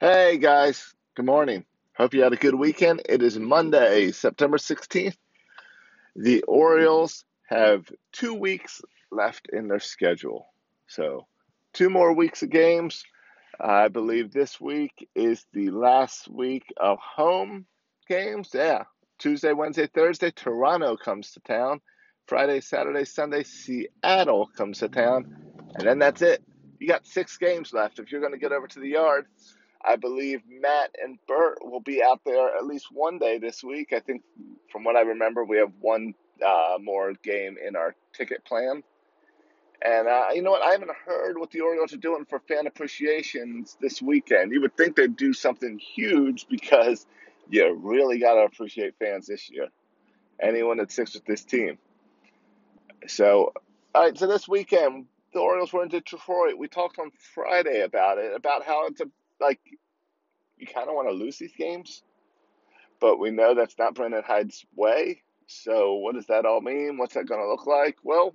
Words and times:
Hey 0.00 0.38
guys, 0.38 0.94
good 1.16 1.26
morning. 1.26 1.64
Hope 1.96 2.14
you 2.14 2.22
had 2.22 2.32
a 2.32 2.36
good 2.36 2.54
weekend. 2.54 3.02
It 3.08 3.20
is 3.20 3.36
Monday, 3.36 4.12
September 4.12 4.56
16th. 4.56 5.16
The 6.14 6.44
Orioles 6.44 7.24
have 7.48 7.90
two 8.12 8.34
weeks 8.34 8.80
left 9.10 9.48
in 9.52 9.66
their 9.66 9.80
schedule. 9.80 10.46
So, 10.86 11.26
two 11.72 11.90
more 11.90 12.12
weeks 12.12 12.44
of 12.44 12.50
games. 12.50 13.02
I 13.60 13.88
believe 13.88 14.32
this 14.32 14.60
week 14.60 15.08
is 15.16 15.44
the 15.52 15.70
last 15.70 16.28
week 16.28 16.72
of 16.76 17.00
home 17.00 17.66
games. 18.08 18.50
Yeah, 18.54 18.84
Tuesday, 19.18 19.52
Wednesday, 19.52 19.88
Thursday, 19.88 20.30
Toronto 20.30 20.96
comes 20.96 21.32
to 21.32 21.40
town. 21.40 21.80
Friday, 22.28 22.60
Saturday, 22.60 23.04
Sunday, 23.04 23.42
Seattle 23.42 24.48
comes 24.56 24.78
to 24.78 24.88
town. 24.88 25.34
And 25.74 25.88
then 25.88 25.98
that's 25.98 26.22
it. 26.22 26.40
You 26.78 26.86
got 26.86 27.04
six 27.04 27.36
games 27.36 27.72
left. 27.72 27.98
If 27.98 28.12
you're 28.12 28.20
going 28.20 28.32
to 28.32 28.38
get 28.38 28.52
over 28.52 28.68
to 28.68 28.78
the 28.78 28.90
yard, 28.90 29.26
I 29.84 29.96
believe 29.96 30.42
Matt 30.48 30.94
and 31.02 31.18
Bert 31.26 31.58
will 31.62 31.80
be 31.80 32.02
out 32.02 32.20
there 32.24 32.56
at 32.56 32.66
least 32.66 32.86
one 32.92 33.18
day 33.18 33.38
this 33.38 33.62
week. 33.62 33.92
I 33.92 34.00
think, 34.00 34.22
from 34.72 34.84
what 34.84 34.96
I 34.96 35.02
remember, 35.02 35.44
we 35.44 35.58
have 35.58 35.72
one 35.80 36.14
uh, 36.44 36.78
more 36.80 37.12
game 37.22 37.56
in 37.64 37.76
our 37.76 37.94
ticket 38.12 38.44
plan. 38.44 38.82
And 39.80 40.08
uh, 40.08 40.26
you 40.34 40.42
know 40.42 40.50
what? 40.50 40.62
I 40.62 40.72
haven't 40.72 40.90
heard 41.06 41.38
what 41.38 41.52
the 41.52 41.60
Orioles 41.60 41.92
are 41.92 41.98
doing 41.98 42.24
for 42.28 42.40
fan 42.40 42.66
appreciations 42.66 43.76
this 43.80 44.02
weekend. 44.02 44.52
You 44.52 44.60
would 44.62 44.76
think 44.76 44.96
they'd 44.96 45.16
do 45.16 45.32
something 45.32 45.78
huge 45.78 46.46
because 46.48 47.06
you 47.48 47.72
really 47.80 48.18
got 48.18 48.34
to 48.34 48.40
appreciate 48.40 48.94
fans 48.98 49.28
this 49.28 49.48
year. 49.50 49.68
Anyone 50.40 50.78
that 50.78 50.90
sticks 50.90 51.14
with 51.14 51.24
this 51.24 51.44
team. 51.44 51.78
So, 53.06 53.52
all 53.94 54.02
right. 54.02 54.18
So 54.18 54.26
this 54.26 54.48
weekend, 54.48 55.06
the 55.32 55.40
Orioles 55.40 55.72
were 55.72 55.84
in 55.84 55.88
Detroit. 55.88 56.58
We 56.58 56.66
talked 56.66 56.98
on 56.98 57.12
Friday 57.34 57.82
about 57.82 58.18
it, 58.18 58.34
about 58.34 58.64
how 58.64 58.86
it's 58.88 59.00
a 59.00 59.06
like 59.40 59.60
you 60.56 60.66
kind 60.66 60.88
of 60.88 60.94
want 60.94 61.08
to 61.08 61.14
lose 61.14 61.38
these 61.38 61.52
games, 61.56 62.02
but 63.00 63.18
we 63.18 63.30
know 63.30 63.54
that's 63.54 63.78
not 63.78 63.94
Brandon 63.94 64.22
Hyde's 64.26 64.64
way. 64.76 65.22
So, 65.46 65.94
what 65.94 66.14
does 66.14 66.26
that 66.26 66.44
all 66.44 66.60
mean? 66.60 66.98
What's 66.98 67.14
that 67.14 67.26
going 67.26 67.40
to 67.40 67.48
look 67.48 67.66
like? 67.66 67.96
Well, 68.02 68.34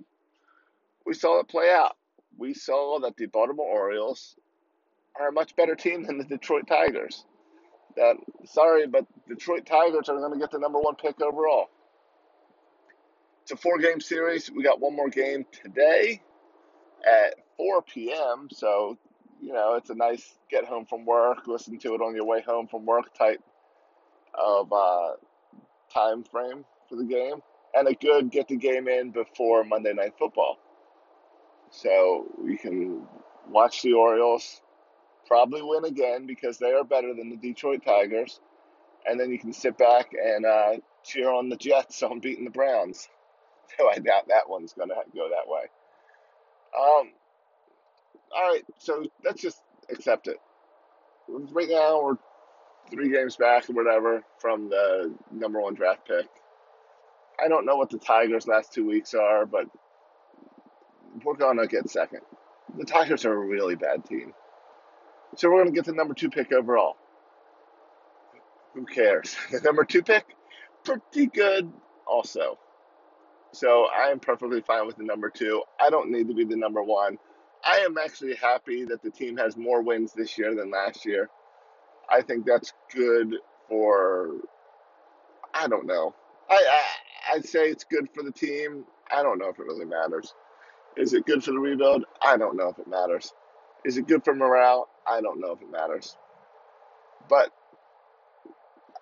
we 1.06 1.14
saw 1.14 1.40
it 1.40 1.48
play 1.48 1.70
out. 1.70 1.96
We 2.36 2.54
saw 2.54 2.98
that 3.00 3.16
the 3.16 3.26
Baltimore 3.26 3.66
Orioles 3.66 4.36
are 5.18 5.28
a 5.28 5.32
much 5.32 5.54
better 5.54 5.76
team 5.76 6.02
than 6.02 6.18
the 6.18 6.24
Detroit 6.24 6.66
Tigers. 6.66 7.24
That 7.96 8.16
sorry, 8.44 8.88
but 8.88 9.06
Detroit 9.28 9.66
Tigers 9.66 10.08
are 10.08 10.18
going 10.18 10.32
to 10.32 10.38
get 10.38 10.50
the 10.50 10.58
number 10.58 10.80
one 10.80 10.96
pick 10.96 11.20
overall. 11.20 11.68
It's 13.42 13.52
a 13.52 13.56
four 13.56 13.78
game 13.78 14.00
series. 14.00 14.50
We 14.50 14.64
got 14.64 14.80
one 14.80 14.96
more 14.96 15.10
game 15.10 15.44
today 15.52 16.22
at 17.06 17.34
4 17.58 17.82
p.m. 17.82 18.48
So 18.50 18.98
you 19.40 19.52
know, 19.52 19.74
it's 19.74 19.90
a 19.90 19.94
nice 19.94 20.36
get 20.50 20.64
home 20.64 20.86
from 20.86 21.04
work, 21.04 21.46
listen 21.46 21.78
to 21.78 21.94
it 21.94 22.00
on 22.00 22.14
your 22.14 22.26
way 22.26 22.42
home 22.42 22.66
from 22.66 22.86
work 22.86 23.14
type 23.14 23.42
of 24.34 24.72
uh, 24.72 25.12
time 25.92 26.24
frame 26.24 26.64
for 26.88 26.96
the 26.96 27.04
game, 27.04 27.42
and 27.74 27.88
a 27.88 27.94
good 27.94 28.30
get 28.30 28.48
the 28.48 28.56
game 28.56 28.88
in 28.88 29.10
before 29.10 29.64
Monday 29.64 29.92
Night 29.92 30.14
Football. 30.18 30.58
So 31.70 32.26
you 32.44 32.56
can 32.56 33.06
watch 33.48 33.82
the 33.82 33.94
Orioles 33.94 34.60
probably 35.26 35.62
win 35.62 35.84
again 35.84 36.26
because 36.26 36.58
they 36.58 36.72
are 36.72 36.84
better 36.84 37.14
than 37.14 37.30
the 37.30 37.36
Detroit 37.36 37.82
Tigers, 37.84 38.40
and 39.06 39.18
then 39.18 39.30
you 39.30 39.38
can 39.38 39.52
sit 39.52 39.76
back 39.78 40.12
and 40.12 40.44
uh, 40.44 40.72
cheer 41.02 41.30
on 41.30 41.48
the 41.48 41.56
Jets 41.56 42.02
on 42.02 42.20
beating 42.20 42.44
the 42.44 42.50
Browns. 42.50 43.08
So 43.78 43.88
I 43.88 43.94
doubt 43.94 44.28
that 44.28 44.48
one's 44.48 44.74
going 44.74 44.90
to 44.90 44.94
go 45.16 45.30
that 45.30 45.48
way. 45.50 45.62
Um, 46.78 47.12
all 48.34 48.52
right, 48.52 48.64
so 48.78 49.04
let's 49.24 49.40
just 49.40 49.58
accept 49.90 50.28
it. 50.28 50.36
Right 51.28 51.68
now, 51.68 52.02
we're 52.02 52.16
three 52.90 53.10
games 53.10 53.36
back 53.36 53.68
or 53.68 53.72
whatever 53.72 54.22
from 54.38 54.68
the 54.68 55.14
number 55.30 55.60
one 55.60 55.74
draft 55.74 56.06
pick. 56.06 56.26
I 57.42 57.48
don't 57.48 57.66
know 57.66 57.76
what 57.76 57.90
the 57.90 57.98
Tigers' 57.98 58.46
last 58.46 58.72
two 58.72 58.86
weeks 58.86 59.14
are, 59.14 59.46
but 59.46 59.66
we're 61.24 61.36
going 61.36 61.58
to 61.58 61.66
get 61.66 61.88
second. 61.90 62.20
The 62.76 62.84
Tigers 62.84 63.24
are 63.24 63.32
a 63.32 63.46
really 63.46 63.74
bad 63.74 64.04
team. 64.04 64.32
So 65.36 65.48
we're 65.48 65.62
going 65.62 65.72
to 65.72 65.74
get 65.74 65.84
the 65.84 65.92
number 65.92 66.14
two 66.14 66.30
pick 66.30 66.52
overall. 66.52 66.96
Who 68.74 68.84
cares? 68.86 69.36
The 69.50 69.60
number 69.60 69.84
two 69.84 70.02
pick, 70.02 70.24
pretty 70.84 71.26
good 71.26 71.72
also. 72.06 72.58
So 73.52 73.86
I 73.86 74.10
am 74.10 74.18
perfectly 74.18 74.60
fine 74.60 74.86
with 74.86 74.96
the 74.96 75.04
number 75.04 75.30
two. 75.30 75.62
I 75.80 75.90
don't 75.90 76.10
need 76.10 76.28
to 76.28 76.34
be 76.34 76.44
the 76.44 76.56
number 76.56 76.82
one. 76.82 77.18
I 77.64 77.78
am 77.78 77.96
actually 77.98 78.34
happy 78.34 78.84
that 78.84 79.02
the 79.02 79.10
team 79.10 79.36
has 79.38 79.56
more 79.56 79.82
wins 79.82 80.12
this 80.12 80.36
year 80.36 80.54
than 80.54 80.70
last 80.70 81.06
year. 81.06 81.30
I 82.10 82.20
think 82.20 82.44
that's 82.46 82.72
good 82.94 83.36
for. 83.68 84.36
I 85.54 85.68
don't 85.68 85.86
know. 85.86 86.14
I, 86.50 86.54
I 86.54 87.34
I'd 87.34 87.44
say 87.46 87.68
it's 87.70 87.84
good 87.84 88.08
for 88.14 88.22
the 88.22 88.32
team. 88.32 88.84
I 89.10 89.22
don't 89.22 89.38
know 89.38 89.48
if 89.48 89.58
it 89.58 89.64
really 89.64 89.86
matters. 89.86 90.34
Is 90.96 91.12
it 91.14 91.26
good 91.26 91.42
for 91.42 91.52
the 91.52 91.58
rebuild? 91.58 92.04
I 92.22 92.36
don't 92.36 92.56
know 92.56 92.68
if 92.68 92.78
it 92.78 92.86
matters. 92.86 93.32
Is 93.84 93.96
it 93.96 94.06
good 94.06 94.24
for 94.24 94.34
morale? 94.34 94.88
I 95.06 95.20
don't 95.20 95.40
know 95.40 95.52
if 95.52 95.62
it 95.62 95.70
matters. 95.70 96.16
But 97.28 97.50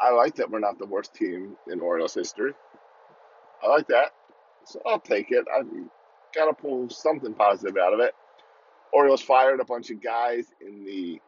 I 0.00 0.10
like 0.10 0.36
that 0.36 0.50
we're 0.50 0.58
not 0.60 0.78
the 0.78 0.86
worst 0.86 1.14
team 1.14 1.56
in 1.70 1.80
Orioles 1.80 2.14
history. 2.14 2.52
I 3.62 3.68
like 3.68 3.88
that. 3.88 4.12
So 4.64 4.80
I'll 4.86 5.00
take 5.00 5.30
it. 5.30 5.44
I've 5.54 5.66
got 6.34 6.46
to 6.46 6.54
pull 6.54 6.88
something 6.90 7.34
positive 7.34 7.76
out 7.76 7.94
of 7.94 8.00
it. 8.00 8.14
Orioles 8.92 9.22
fired 9.22 9.60
a 9.60 9.64
bunch 9.64 9.90
of 9.90 10.02
guys 10.02 10.46
in 10.60 10.84
the 10.84 11.20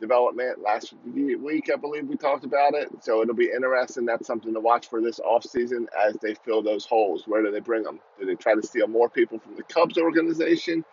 development 0.00 0.60
last 0.60 0.92
week, 1.14 1.70
I 1.72 1.76
believe 1.76 2.08
we 2.08 2.16
talked 2.16 2.44
about 2.44 2.74
it. 2.74 2.88
So 3.00 3.22
it'll 3.22 3.34
be 3.34 3.50
interesting. 3.54 4.04
That's 4.04 4.26
something 4.26 4.52
to 4.52 4.60
watch 4.60 4.88
for 4.88 5.00
this 5.00 5.20
offseason 5.20 5.86
as 6.06 6.16
they 6.20 6.34
fill 6.34 6.62
those 6.62 6.84
holes. 6.84 7.24
Where 7.26 7.42
do 7.42 7.50
they 7.50 7.60
bring 7.60 7.84
them? 7.84 8.00
Do 8.18 8.26
they 8.26 8.34
try 8.34 8.54
to 8.54 8.62
steal 8.62 8.88
more 8.88 9.08
people 9.08 9.38
from 9.38 9.54
the 9.56 9.62
Cubs 9.62 9.96
organization? 9.96 10.84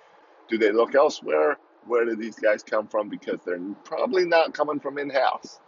Do 0.47 0.57
they 0.57 0.71
look 0.71 0.95
elsewhere? 0.95 1.57
Where 1.87 2.05
do 2.05 2.15
these 2.15 2.35
guys 2.35 2.61
come 2.63 2.87
from? 2.87 3.09
Because 3.09 3.39
they're 3.45 3.59
probably 3.83 4.25
not 4.25 4.53
coming 4.53 4.79
from 4.79 4.99
in 4.99 5.09
house. 5.09 5.59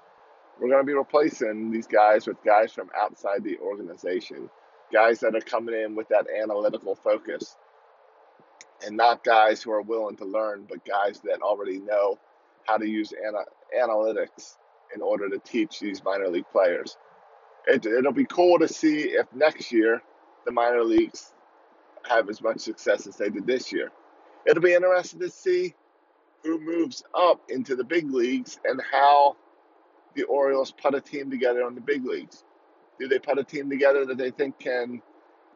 We're 0.59 0.69
going 0.69 0.83
to 0.83 0.87
be 0.87 0.93
replacing 0.93 1.71
these 1.71 1.87
guys 1.87 2.27
with 2.27 2.41
guys 2.43 2.71
from 2.71 2.91
outside 2.95 3.43
the 3.43 3.57
organization, 3.57 4.49
guys 4.91 5.19
that 5.21 5.35
are 5.35 5.41
coming 5.41 5.73
in 5.73 5.95
with 5.95 6.07
that 6.09 6.27
analytical 6.41 6.95
focus 6.95 7.55
and 8.85 8.97
not 8.97 9.23
guys 9.23 9.61
who 9.61 9.71
are 9.71 9.81
willing 9.81 10.15
to 10.17 10.25
learn, 10.25 10.65
but 10.69 10.85
guys 10.85 11.19
that 11.21 11.41
already 11.41 11.79
know 11.79 12.19
how 12.65 12.77
to 12.77 12.87
use 12.87 13.13
ana- 13.25 13.45
analytics 13.77 14.57
in 14.95 15.01
order 15.01 15.29
to 15.29 15.39
teach 15.39 15.79
these 15.79 16.03
minor 16.03 16.27
league 16.29 16.49
players. 16.51 16.97
It, 17.67 17.85
it'll 17.85 18.11
be 18.11 18.25
cool 18.25 18.59
to 18.59 18.67
see 18.67 19.01
if 19.11 19.27
next 19.33 19.71
year 19.71 20.01
the 20.45 20.51
minor 20.51 20.83
leagues 20.83 21.33
have 22.07 22.29
as 22.29 22.41
much 22.41 22.59
success 22.61 23.07
as 23.07 23.17
they 23.17 23.29
did 23.29 23.47
this 23.47 23.71
year. 23.71 23.91
It'll 24.45 24.63
be 24.63 24.73
interesting 24.73 25.19
to 25.21 25.29
see 25.29 25.73
who 26.43 26.59
moves 26.59 27.03
up 27.15 27.41
into 27.49 27.75
the 27.75 27.83
big 27.83 28.11
leagues 28.11 28.59
and 28.65 28.81
how 28.91 29.37
the 30.15 30.23
Orioles 30.23 30.71
put 30.71 30.95
a 30.95 31.01
team 31.01 31.29
together 31.31 31.63
on 31.63 31.75
the 31.75 31.81
big 31.81 32.05
leagues. 32.05 32.43
Do 32.99 33.07
they 33.07 33.19
put 33.19 33.39
a 33.39 33.43
team 33.43 33.69
together 33.69 34.05
that 34.05 34.17
they 34.17 34.31
think 34.31 34.59
can 34.59 35.01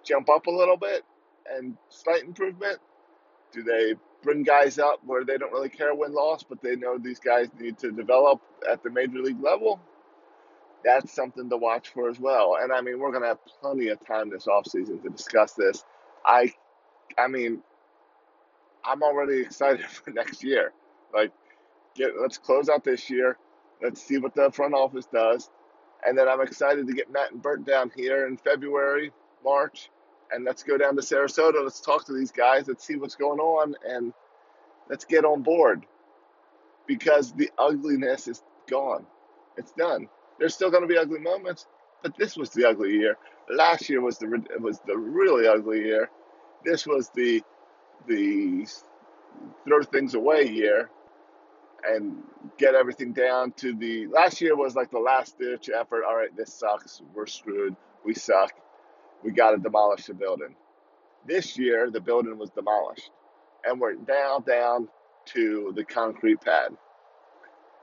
jump 0.06 0.30
up 0.30 0.48
a 0.48 0.52
little 0.52 0.78
bit 0.78 1.04
and 1.52 1.78
slight 1.90 2.24
improvement? 2.24 2.80
Do 3.58 3.64
they 3.64 3.96
bring 4.22 4.44
guys 4.44 4.78
up 4.78 5.00
where 5.04 5.26
they 5.26 5.38
don't 5.38 5.52
really 5.52 5.70
care 5.70 5.96
win 5.96 6.14
loss, 6.14 6.44
but 6.44 6.62
they 6.62 6.76
know 6.76 7.00
these 7.00 7.18
guys 7.18 7.48
need 7.60 7.80
to 7.80 7.92
develop 7.92 8.40
at 8.70 8.84
the 8.84 8.92
major 8.92 9.18
league 9.18 9.42
level? 9.42 9.80
That's 10.86 11.12
something 11.12 11.50
to 11.50 11.58
watch 11.58 11.90
for 11.90 12.08
as 12.08 12.20
well. 12.20 12.58
And 12.62 12.72
I 12.72 12.82
mean, 12.82 13.00
we're 13.00 13.10
going 13.10 13.24
to 13.24 13.30
have 13.30 13.44
plenty 13.60 13.88
of 13.88 14.06
time 14.06 14.30
this 14.30 14.46
offseason 14.46 15.02
to 15.02 15.10
discuss 15.10 15.54
this. 15.54 15.84
I 16.24 16.54
I 17.18 17.28
mean, 17.28 17.64
I'm 18.84 19.02
already 19.02 19.42
excited 19.48 19.88
for 19.88 20.12
next 20.12 20.44
year. 20.44 20.72
Like 21.12 21.32
get 21.96 22.12
let's 22.22 22.38
close 22.38 22.70
out 22.70 22.84
this 22.84 23.10
year. 23.10 23.40
Let's 23.82 24.04
see 24.04 24.20
what 24.20 24.36
the 24.36 24.52
front 24.52 24.76
office 24.76 25.08
does. 25.12 25.50
And 26.06 26.16
then 26.16 26.30
I'm 26.30 26.42
excited 26.42 26.86
to 26.86 26.94
get 26.94 27.12
Matt 27.12 27.32
and 27.32 27.42
Bert 27.42 27.66
down 27.66 27.92
here 27.96 28.28
in 28.28 28.38
February, 28.38 29.12
March, 29.44 29.90
and 30.32 30.46
let's 30.46 30.64
go 30.64 30.78
down 30.78 30.96
to 30.96 31.02
Sarasota. 31.02 31.64
Let's 31.64 31.82
talk 31.82 32.06
to 32.06 32.14
these 32.14 32.32
guys. 32.32 32.68
Let's 32.68 32.86
see 32.86 32.96
what's 32.96 33.16
going 33.16 33.40
on, 33.40 33.76
and 33.88 34.14
let's 34.90 35.06
get 35.06 35.26
on 35.26 35.44
board 35.44 35.86
because 36.88 37.34
the 37.34 37.50
ugliness 37.58 38.28
is 38.28 38.44
gone. 38.70 39.06
It's 39.58 39.72
done. 39.74 40.08
There's 40.40 40.54
still 40.54 40.70
going 40.70 40.84
to 40.84 40.88
be 40.88 40.98
ugly 40.98 41.20
moments, 41.20 41.66
but 42.04 42.16
this 42.18 42.38
was 42.38 42.52
the 42.52 42.66
ugly 42.66 42.94
year. 42.94 43.18
Last 43.50 43.90
year 43.90 44.02
was 44.02 44.18
the 44.18 44.44
was 44.60 44.80
the 44.86 44.98
really 44.98 45.48
ugly 45.48 45.84
year. 45.84 46.10
This 46.64 46.86
was 46.86 47.10
the 47.16 47.42
the 48.08 48.68
throw 49.66 49.84
things 49.84 50.16
away 50.16 50.48
year 50.50 50.90
and 51.84 52.18
get 52.58 52.76
everything 52.76 53.14
down 53.14 53.52
to 53.54 53.74
the 53.76 54.08
last 54.08 54.42
year 54.42 54.56
was 54.56 54.76
like 54.76 54.92
the 54.92 55.00
last 55.00 55.38
ditch 55.38 55.70
effort. 55.70 56.04
All 56.04 56.16
right, 56.16 56.36
this 56.36 56.54
sucks. 56.54 57.02
We're 57.14 57.28
screwed. 57.28 57.76
We 58.04 58.14
suck 58.14 58.52
we 59.24 59.32
got 59.32 59.52
to 59.52 59.58
demolish 59.58 60.06
the 60.06 60.14
building. 60.14 60.56
This 61.26 61.58
year, 61.58 61.90
the 61.92 62.00
building 62.02 62.38
was 62.38 62.50
demolished, 62.52 63.12
and 63.66 63.80
we're 63.80 63.96
now 64.08 64.40
down 64.40 64.88
to 65.28 65.74
the 65.76 65.84
concrete 65.84 66.42
pad. 66.42 66.72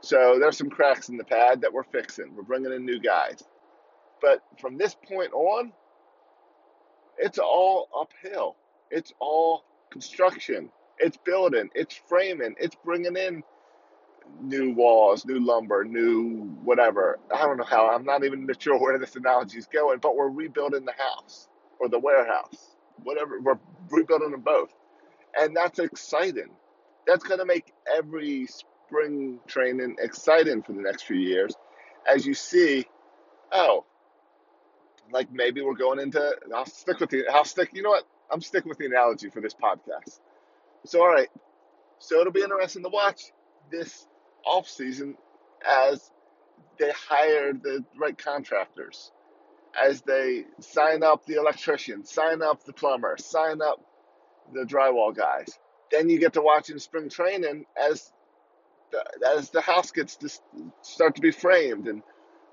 So 0.01 0.39
there's 0.39 0.59
some 0.59 0.71
cracks 0.71 1.09
in 1.09 1.17
the 1.17 1.25
pad 1.25 1.63
that 1.63 1.73
we're 1.73 1.85
fixing. 1.85 2.35
We're 2.35 2.43
bringing 2.43 2.73
in 2.73 2.85
new 2.85 3.01
guys. 3.01 3.43
But 4.21 4.43
from 4.61 4.79
this 4.79 4.95
point 4.95 5.33
on, 5.33 5.73
it's 7.19 7.39
all 7.39 7.89
uphill. 7.99 8.57
It's 8.91 9.13
all 9.21 9.65
construction. 9.91 10.71
It's 10.99 11.17
building. 11.17 11.71
It's 11.75 11.99
framing. 12.09 12.55
It's 12.59 12.77
bringing 12.85 13.17
in 13.17 13.43
new 14.41 14.73
walls, 14.73 15.25
new 15.25 15.41
lumber, 15.41 15.85
new 15.85 16.43
whatever. 16.63 17.19
I 17.35 17.39
don't 17.43 17.57
know 17.57 17.65
how. 17.65 17.91
I'm 17.91 18.05
not 18.05 18.25
even 18.25 18.49
sure 18.59 18.79
where 18.79 18.99
this 18.99 19.17
analogy 19.17 19.59
is 19.59 19.67
going, 19.67 19.99
but 19.99 20.17
we're 20.17 20.29
rebuilding 20.29 20.85
the 20.85 20.93
house 20.93 21.49
or 21.81 21.89
the 21.89 21.99
warehouse, 21.99 22.77
whatever. 23.03 23.41
We're 23.41 23.59
rebuilding 23.91 24.31
them 24.31 24.43
both. 24.43 24.73
And 25.39 25.57
that's 25.57 25.79
exciting. 25.79 26.51
That's 27.07 27.25
going 27.25 27.41
to 27.41 27.47
make 27.47 27.73
every 27.93 28.47
spring 28.47 29.41
training 29.47 29.97
exciting 29.99 30.63
for 30.63 30.73
the 30.73 30.83
next 30.83 31.03
few 31.03 31.17
years 31.17 31.55
as 32.07 32.27
you 32.27 32.35
see, 32.35 32.87
oh, 33.53 33.85
like 35.13 35.33
maybe 35.33 35.63
we're 35.63 35.75
going 35.75 35.99
into, 35.99 36.37
I'll 36.55 36.67
stick 36.67 37.01
with 37.01 37.11
the, 37.11 37.25
I'll 37.33 37.45
stick, 37.45 37.71
you 37.73 37.83
know 37.83 37.91
what? 37.91 38.05
I'm 38.31 38.41
sticking 38.41 38.69
with 38.69 38.79
the 38.79 38.87
analogy 38.87 39.31
for 39.31 39.41
this 39.41 39.55
podcast. 39.55 40.21
So, 40.87 41.01
all 41.01 41.09
right. 41.09 41.29
So 41.99 42.21
it'll 42.21 42.33
be 42.33 42.43
interesting 42.43 42.83
to 42.83 42.89
watch 42.89 43.33
this 43.71 44.07
off 44.47 44.69
season 44.69 45.17
as 45.67 46.11
they 46.79 46.91
hire 46.91 47.53
the 47.53 47.85
right 47.99 48.17
contractors, 48.17 49.13
as 49.81 50.03
they 50.03 50.45
sign 50.61 51.03
up 51.03 51.25
the 51.27 51.35
electrician, 51.35 52.05
sign 52.05 52.43
up 52.43 52.65
the 52.65 52.73
plumber, 52.73 53.17
sign 53.19 53.61
up 53.63 53.81
the 54.53 54.65
drywall 54.65 55.15
guys. 55.15 55.59
Then 55.91 56.09
you 56.09 56.19
get 56.19 56.35
to 56.35 56.43
watch 56.43 56.71
in 56.71 56.79
spring 56.79 57.09
training 57.09 57.67
as 57.77 58.13
the, 58.91 59.05
as 59.37 59.51
the 59.51 59.61
house 59.61 59.91
gets 59.91 60.17
to 60.17 60.29
start 60.83 61.17
to 61.17 61.21
be 61.21 61.31
framed 61.31 61.89
and 61.89 62.03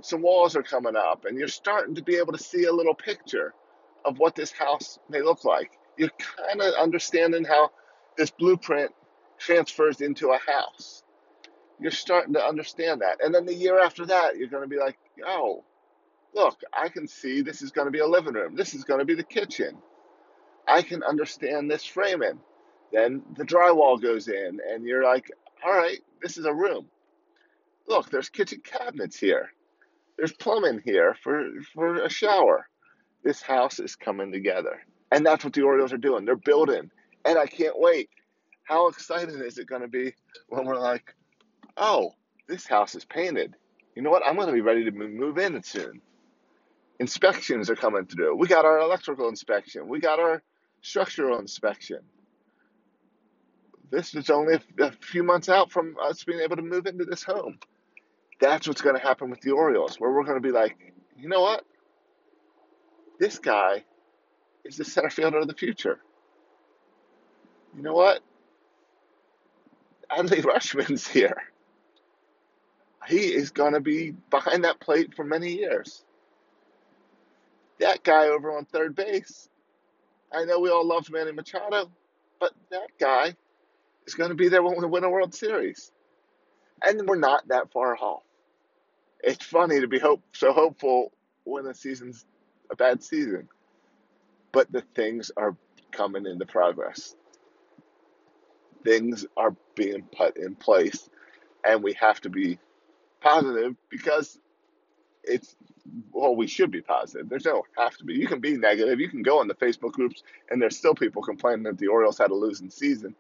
some 0.02 0.22
walls 0.22 0.56
are 0.56 0.64
coming 0.64 0.96
up, 0.96 1.26
and 1.26 1.38
you're 1.38 1.48
starting 1.48 1.96
to 1.96 2.04
be 2.04 2.16
able 2.16 2.34
to 2.34 2.40
see 2.40 2.66
a 2.66 2.74
little 2.74 2.96
picture 2.96 3.54
of 4.04 4.18
what 4.18 4.36
this 4.36 4.52
house 4.52 4.98
may 5.10 5.22
look 5.22 5.46
like. 5.46 5.72
You're 5.98 6.10
kind 6.10 6.62
of 6.62 6.74
understanding 6.74 7.44
how 7.44 7.72
this 8.18 8.32
blueprint 8.32 8.92
transfers 9.38 10.02
into 10.02 10.30
a 10.30 10.40
house. 10.40 11.04
You're 11.82 11.92
starting 11.92 12.34
to 12.36 12.46
understand 12.46 13.02
that. 13.02 13.24
And 13.24 13.34
then 13.34 13.46
the 13.46 13.56
year 13.56 13.80
after 13.80 14.06
that, 14.06 14.38
you're 14.38 14.48
going 14.48 14.64
to 14.64 14.70
be 14.70 14.78
like, 14.78 14.98
oh, 15.26 15.64
look, 16.34 16.62
I 16.72 16.90
can 16.90 17.08
see 17.08 17.42
this 17.42 17.64
is 17.64 17.72
going 17.72 17.88
to 17.88 17.92
be 17.92 18.00
a 18.00 18.08
living 18.08 18.36
room. 18.36 18.56
This 18.56 18.76
is 18.76 18.84
going 18.84 19.00
to 19.00 19.06
be 19.06 19.16
the 19.16 19.24
kitchen. 19.24 19.78
I 20.68 20.84
can 20.84 21.02
understand 21.02 21.70
this 21.70 21.84
framing. 21.84 22.40
Then 22.94 23.24
the 23.36 23.46
drywall 23.46 24.00
goes 24.00 24.28
in, 24.28 24.60
and 24.70 24.86
you're 24.86 25.04
like, 25.04 25.32
all 25.66 25.74
right, 25.74 26.00
this 26.22 26.38
is 26.38 26.46
a 26.46 26.54
room. 26.54 26.86
Look, 27.88 28.12
there's 28.12 28.30
kitchen 28.30 28.62
cabinets 28.64 29.18
here. 29.18 29.50
There's 30.18 30.34
plumbing 30.34 30.82
here 30.86 31.16
for, 31.24 31.50
for 31.74 32.04
a 32.04 32.10
shower. 32.10 32.68
This 33.24 33.42
house 33.42 33.80
is 33.80 33.96
coming 33.96 34.32
together. 34.32 34.82
And 35.12 35.26
that's 35.26 35.44
what 35.44 35.54
the 35.54 35.64
Orioles 35.64 35.94
are 35.94 35.98
doing. 35.98 36.26
They're 36.26 36.36
building. 36.36 36.92
And 37.26 37.40
I 37.40 37.48
can't 37.48 37.80
wait. 37.80 38.10
How 38.64 38.88
exciting 38.88 39.40
is 39.40 39.58
it 39.58 39.68
going 39.68 39.82
to 39.82 39.88
be 39.88 40.14
when 40.48 40.66
we're 40.66 40.80
like, 40.80 41.16
oh, 41.78 42.14
this 42.48 42.68
house 42.68 42.96
is 42.96 43.06
painted. 43.06 43.56
You 43.96 44.02
know 44.02 44.10
what? 44.10 44.24
I'm 44.26 44.36
going 44.36 44.48
to 44.48 44.54
be 44.54 44.62
ready 44.62 44.84
to 44.86 44.92
move 44.92 45.38
in 45.38 45.62
soon. 45.64 46.02
Inspections 47.00 47.70
are 47.70 47.76
coming 47.76 48.06
through. 48.06 48.36
We 48.36 48.48
got 48.48 48.66
our 48.66 48.80
electrical 48.80 49.28
inspection. 49.30 49.88
We 49.88 50.00
got 50.00 50.20
our 50.20 50.42
structural 50.82 51.40
inspection. 51.40 52.00
This 53.90 54.16
is 54.16 54.30
only 54.30 54.60
a 54.80 54.92
few 55.02 55.24
months 55.24 55.50
out 55.50 55.72
from 55.72 55.96
us 56.02 56.24
being 56.24 56.40
able 56.40 56.56
to 56.56 56.62
move 56.62 56.86
into 56.86 57.04
this 57.04 57.24
home. 57.24 57.60
That's 58.40 58.68
what's 58.68 58.82
going 58.82 58.96
to 58.96 59.02
happen 59.02 59.30
with 59.30 59.42
the 59.42 59.52
Orioles, 59.52 60.00
where 60.00 60.12
we're 60.12 60.24
going 60.24 60.42
to 60.42 60.48
be 60.48 60.52
like, 60.52 60.78
you 61.18 61.28
know 61.28 61.42
what? 61.42 61.66
This 63.20 63.38
guy 63.38 63.84
is 64.64 64.78
the 64.78 64.86
center 64.86 65.10
fielder 65.10 65.40
of 65.40 65.48
the 65.48 65.54
future. 65.54 66.00
You 67.76 67.84
know 67.84 67.94
what? 67.94 68.22
Adley 70.12 70.42
Rutschman's 70.42 71.08
here. 71.10 71.38
He 73.08 73.34
is 73.34 73.52
going 73.52 73.74
to 73.74 73.80
be 73.80 74.12
behind 74.30 74.64
that 74.64 74.80
plate 74.80 75.16
for 75.16 75.24
many 75.24 75.54
years. 75.54 76.04
That 77.80 78.04
guy 78.04 78.28
over 78.28 78.56
on 78.56 78.66
third 78.66 78.96
base, 78.96 79.50
I 80.32 80.46
know 80.46 80.60
we 80.60 80.70
all 80.70 80.88
love 80.88 81.10
Manny 81.10 81.32
Machado, 81.32 81.92
but 82.40 82.54
that 82.70 82.90
guy 83.00 83.36
is 84.06 84.14
going 84.14 84.30
to 84.30 84.36
be 84.36 84.50
there 84.50 84.64
when 84.64 84.80
we 84.80 84.86
win 84.86 85.04
a 85.04 85.10
World 85.10 85.34
Series. 85.34 85.92
And 86.84 87.08
we're 87.08 87.18
not 87.18 87.48
that 87.48 87.72
far 87.72 87.98
off. 87.98 88.24
It's 89.24 89.46
funny 89.46 89.82
to 89.82 89.88
be 89.88 90.00
hope 90.00 90.24
so 90.34 90.52
hopeful 90.54 91.12
when 91.44 91.66
the 91.66 91.74
season's 91.74 92.26
a 92.72 92.76
bad 92.76 93.04
season, 93.04 93.50
but 94.52 94.72
the 94.72 94.84
things 94.96 95.32
are 95.38 95.56
coming 95.92 96.26
into 96.26 96.46
progress. 96.46 97.16
Things 98.84 99.26
are 99.38 99.56
being 99.76 100.04
put 100.16 100.38
in 100.38 100.56
place, 100.56 101.10
and 101.64 101.84
we 101.84 101.94
have 101.94 102.22
to 102.22 102.30
be 102.30 102.58
positive 103.22 103.76
because 103.90 104.40
it's 105.24 105.56
well, 106.12 106.36
we 106.36 106.48
should 106.48 106.72
be 106.72 106.82
positive. 106.82 107.30
There's 107.30 107.46
no 107.46 107.64
have 107.78 107.98
to 107.98 108.06
be. 108.06 108.14
You 108.14 108.28
can 108.28 108.40
be 108.40 108.58
negative. 108.58 109.00
You 109.00 109.10
can 109.10 109.24
go 109.24 109.42
in 109.42 109.48
the 109.48 109.56
Facebook 109.56 109.94
groups, 109.94 110.24
and 110.50 110.62
there's 110.62 110.78
still 110.78 110.94
people 110.94 111.22
complaining 111.22 111.64
that 111.64 111.78
the 111.78 111.88
Orioles 111.88 112.18
had 112.18 112.32
a 112.32 112.36
losing 112.36 112.70
season. 112.70 113.16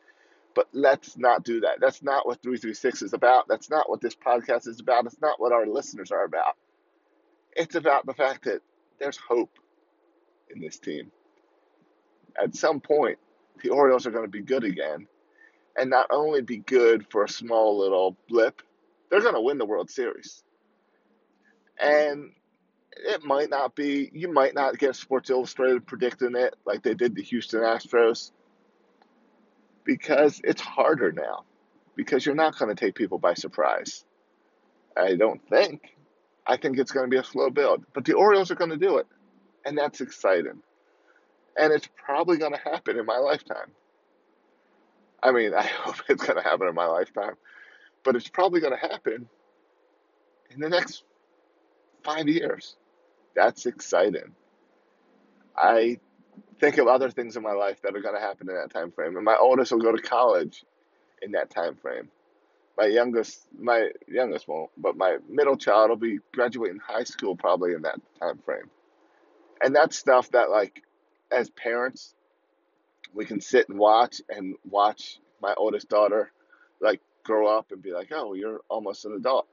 But 0.53 0.67
let's 0.73 1.17
not 1.17 1.43
do 1.43 1.61
that. 1.61 1.79
That's 1.79 2.03
not 2.03 2.27
what 2.27 2.41
336 2.41 3.03
is 3.03 3.13
about. 3.13 3.47
That's 3.47 3.69
not 3.69 3.89
what 3.89 4.01
this 4.01 4.15
podcast 4.15 4.67
is 4.67 4.79
about. 4.79 5.05
It's 5.05 5.21
not 5.21 5.39
what 5.39 5.53
our 5.53 5.65
listeners 5.65 6.11
are 6.11 6.25
about. 6.25 6.57
It's 7.53 7.75
about 7.75 8.05
the 8.05 8.13
fact 8.13 8.45
that 8.45 8.61
there's 8.99 9.17
hope 9.17 9.57
in 10.53 10.61
this 10.61 10.77
team. 10.77 11.11
At 12.41 12.55
some 12.55 12.79
point, 12.79 13.17
the 13.63 13.69
Orioles 13.69 14.05
are 14.05 14.11
going 14.11 14.25
to 14.25 14.29
be 14.29 14.41
good 14.41 14.63
again. 14.63 15.07
And 15.77 15.89
not 15.89 16.07
only 16.11 16.41
be 16.41 16.57
good 16.57 17.05
for 17.09 17.23
a 17.23 17.29
small 17.29 17.79
little 17.79 18.17
blip, 18.27 18.61
they're 19.11 19.21
going 19.21 19.35
to 19.35 19.41
win 19.41 19.59
the 19.59 19.65
World 19.65 19.91
Series. 19.91 20.41
And 21.79 22.31
it 22.93 23.23
might 23.23 23.49
not 23.49 23.75
be, 23.75 24.09
you 24.13 24.31
might 24.31 24.55
not 24.55 24.77
get 24.77 24.95
Sports 24.95 25.29
Illustrated 25.29 25.85
predicting 25.85 26.35
it 26.35 26.55
like 26.65 26.81
they 26.81 26.93
did 26.93 27.15
the 27.15 27.21
Houston 27.23 27.61
Astros 27.61 28.31
because 29.83 30.39
it's 30.43 30.61
harder 30.61 31.11
now 31.11 31.43
because 31.95 32.25
you're 32.25 32.35
not 32.35 32.57
going 32.57 32.73
to 32.73 32.85
take 32.85 32.95
people 32.95 33.17
by 33.19 33.33
surprise. 33.33 34.05
I 34.95 35.15
don't 35.15 35.41
think. 35.49 35.81
I 36.47 36.57
think 36.57 36.79
it's 36.79 36.91
going 36.91 37.05
to 37.05 37.09
be 37.09 37.19
a 37.19 37.23
slow 37.23 37.49
build, 37.49 37.85
but 37.93 38.05
the 38.05 38.13
Orioles 38.13 38.49
are 38.49 38.55
going 38.55 38.71
to 38.71 38.77
do 38.77 38.97
it, 38.97 39.07
and 39.65 39.77
that's 39.77 40.01
exciting. 40.01 40.61
And 41.57 41.71
it's 41.73 41.87
probably 42.03 42.37
going 42.37 42.53
to 42.53 42.59
happen 42.59 42.97
in 42.97 43.05
my 43.05 43.17
lifetime. 43.17 43.71
I 45.21 45.31
mean, 45.31 45.53
I 45.53 45.61
hope 45.83 45.97
it's 46.09 46.25
going 46.25 46.41
to 46.41 46.47
happen 46.47 46.67
in 46.67 46.75
my 46.75 46.87
lifetime, 46.87 47.35
but 48.03 48.15
it's 48.15 48.27
probably 48.27 48.61
going 48.61 48.77
to 48.77 48.87
happen 48.87 49.27
in 50.49 50.59
the 50.59 50.69
next 50.69 51.03
five 52.03 52.27
years. 52.27 52.75
That's 53.35 53.65
exciting. 53.65 54.35
I 55.55 55.99
think 56.59 56.77
of 56.77 56.87
other 56.87 57.09
things 57.09 57.35
in 57.35 57.43
my 57.43 57.53
life 57.53 57.81
that 57.81 57.95
are 57.95 58.01
going 58.01 58.15
to 58.15 58.21
happen 58.21 58.49
in 58.49 58.55
that 58.55 58.71
time 58.71 58.91
frame. 58.91 59.15
And 59.15 59.25
my 59.25 59.37
oldest 59.39 59.71
will 59.71 59.79
go 59.79 59.91
to 59.91 60.01
college 60.01 60.63
in 61.21 61.31
that 61.31 61.49
time 61.49 61.75
frame. 61.75 62.09
My 62.77 62.87
youngest, 62.87 63.47
my 63.59 63.89
youngest 64.07 64.47
won't, 64.47 64.71
but 64.77 64.95
my 64.95 65.17
middle 65.29 65.57
child 65.57 65.89
will 65.89 65.97
be 65.97 66.19
graduating 66.33 66.79
high 66.79 67.03
school 67.03 67.35
probably 67.35 67.73
in 67.73 67.81
that 67.83 67.99
time 68.19 68.39
frame. 68.39 68.69
And 69.61 69.75
that's 69.75 69.97
stuff 69.97 70.31
that, 70.31 70.49
like, 70.49 70.81
as 71.31 71.49
parents, 71.49 72.15
we 73.13 73.25
can 73.25 73.41
sit 73.41 73.69
and 73.69 73.77
watch 73.77 74.21
and 74.29 74.55
watch 74.67 75.19
my 75.41 75.53
oldest 75.55 75.89
daughter, 75.89 76.31
like, 76.79 77.01
grow 77.23 77.47
up 77.47 77.71
and 77.71 77.81
be 77.81 77.91
like, 77.91 78.11
oh, 78.11 78.33
you're 78.33 78.61
almost 78.69 79.05
an 79.05 79.13
adult. 79.13 79.47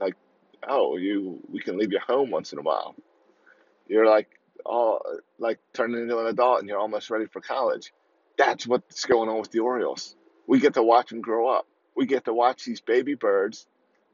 Like, 0.00 0.14
oh, 0.66 0.96
you, 0.96 1.40
we 1.50 1.60
can 1.60 1.78
leave 1.78 1.92
your 1.92 2.00
home 2.00 2.30
once 2.30 2.52
in 2.52 2.58
a 2.58 2.62
while. 2.62 2.94
You're 3.88 4.06
like 4.06 4.28
all 4.64 5.02
like 5.38 5.58
turning 5.72 6.02
into 6.02 6.18
an 6.18 6.26
adult 6.26 6.60
and 6.60 6.68
you're 6.68 6.78
almost 6.78 7.10
ready 7.10 7.26
for 7.26 7.40
college. 7.40 7.92
That's 8.36 8.66
what's 8.66 9.04
going 9.04 9.28
on 9.28 9.40
with 9.40 9.50
the 9.50 9.60
Orioles. 9.60 10.14
We 10.46 10.60
get 10.60 10.74
to 10.74 10.82
watch 10.82 11.10
them 11.10 11.20
grow 11.20 11.48
up. 11.48 11.66
We 11.96 12.06
get 12.06 12.24
to 12.26 12.34
watch 12.34 12.64
these 12.64 12.80
baby 12.80 13.14
birds 13.14 13.66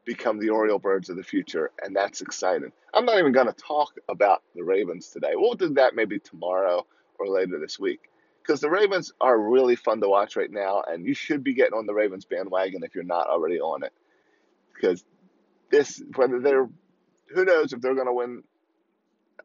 become 0.04 0.38
the 0.38 0.50
Oriole 0.50 0.78
birds 0.78 1.08
of 1.08 1.16
the 1.16 1.23
future, 1.23 1.70
and 1.82 1.96
that's 1.96 2.20
exciting. 2.20 2.73
I'm 2.92 3.04
not 3.04 3.18
even 3.18 3.32
going 3.32 3.46
to 3.46 3.54
talk 3.54 3.94
about 4.08 4.42
the 4.54 4.62
Ravens 4.62 5.08
today. 5.08 5.32
We'll 5.34 5.54
do 5.54 5.70
that 5.75 5.94
maybe 5.94 6.18
tomorrow 6.18 6.87
or 7.18 7.28
later 7.28 7.58
this 7.58 7.78
week 7.78 8.00
because 8.44 8.60
the 8.60 8.68
Ravens 8.68 9.12
are 9.20 9.38
really 9.38 9.74
fun 9.74 10.00
to 10.02 10.08
watch 10.08 10.36
right 10.36 10.50
now, 10.50 10.82
and 10.86 11.06
you 11.06 11.14
should 11.14 11.42
be 11.42 11.54
getting 11.54 11.78
on 11.78 11.86
the 11.86 11.94
Ravens 11.94 12.26
bandwagon 12.26 12.82
if 12.84 12.94
you're 12.94 13.04
not 13.04 13.26
already 13.26 13.58
on 13.58 13.82
it. 13.82 13.92
Because 14.74 15.02
this, 15.70 16.02
whether 16.14 16.40
they're, 16.40 16.68
who 17.28 17.44
knows 17.44 17.72
if 17.72 17.80
they're 17.80 17.94
going 17.94 18.06
to 18.06 18.12
win 18.12 18.42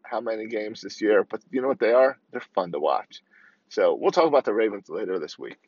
how 0.04 0.20
many 0.20 0.48
games 0.48 0.82
this 0.82 1.02
year, 1.02 1.24
but 1.24 1.42
you 1.50 1.62
know 1.62 1.70
what 1.70 1.80
they 1.80 1.94
are? 1.94 2.18
They're 2.32 2.44
fun 2.54 2.74
to 2.74 2.80
watch. 2.80 3.22
So 3.70 3.96
we'll 3.96 4.12
talk 4.12 4.28
about 4.28 4.44
the 4.44 4.54
Ravens 4.54 4.90
later 4.90 5.18
this 5.18 5.40
week. 5.40 5.60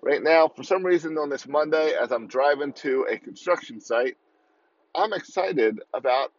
Right 0.00 0.22
now, 0.22 0.48
for 0.48 0.62
some 0.62 0.84
reason 0.84 1.18
on 1.18 1.28
this 1.28 1.48
Monday, 1.48 1.94
as 2.00 2.12
I'm 2.12 2.28
driving 2.28 2.72
to 2.74 3.06
a 3.10 3.18
construction 3.18 3.80
site, 3.80 4.16
I'm 4.94 5.12
excited 5.12 5.80
about 5.92 6.32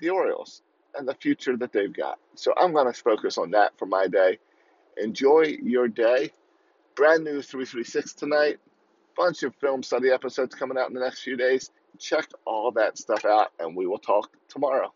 the 0.00 0.10
Orioles 0.10 0.62
and 0.94 1.06
the 1.06 1.14
future 1.14 1.56
that 1.58 1.72
they've 1.72 1.92
got. 1.92 2.18
So 2.36 2.54
I'm 2.56 2.72
going 2.72 2.90
to 2.90 2.98
focus 2.98 3.36
on 3.36 3.50
that 3.50 3.78
for 3.78 3.86
my 3.86 4.06
day. 4.06 4.38
Enjoy 4.96 5.56
your 5.62 5.88
day. 5.88 6.30
Brand 6.94 7.24
new 7.24 7.42
336 7.42 8.12
tonight. 8.14 8.58
Bunch 9.16 9.42
of 9.42 9.54
film 9.56 9.82
study 9.82 10.10
episodes 10.10 10.54
coming 10.54 10.78
out 10.78 10.88
in 10.88 10.94
the 10.94 11.00
next 11.00 11.22
few 11.22 11.36
days. 11.36 11.70
Check 11.98 12.28
all 12.44 12.72
that 12.72 12.98
stuff 12.98 13.24
out, 13.24 13.48
and 13.58 13.76
we 13.76 13.86
will 13.86 13.98
talk 13.98 14.30
tomorrow. 14.48 14.92